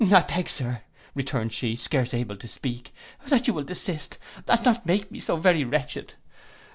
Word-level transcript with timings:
'—'I 0.03 0.21
beg, 0.21 0.49
Sir,' 0.49 0.81
returned 1.13 1.53
she, 1.53 1.75
scarce 1.75 2.11
able 2.11 2.35
to 2.37 2.47
speak, 2.47 2.91
'that 3.27 3.45
you'll 3.47 3.61
desist, 3.61 4.17
and 4.47 4.65
not 4.65 4.83
make 4.83 5.11
me 5.11 5.19
so 5.19 5.35
very 5.35 5.63
wretched. 5.63 6.15